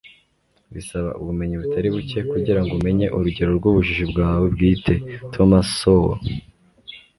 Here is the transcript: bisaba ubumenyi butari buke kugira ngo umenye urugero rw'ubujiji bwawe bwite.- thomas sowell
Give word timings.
bisaba 0.75 1.09
ubumenyi 1.21 1.55
butari 1.61 1.87
buke 1.95 2.19
kugira 2.31 2.59
ngo 2.63 2.71
umenye 2.79 3.07
urugero 3.15 3.51
rw'ubujiji 3.59 4.05
bwawe 4.11 4.45
bwite.- 4.53 4.93
thomas 5.33 5.67
sowell 5.79 6.19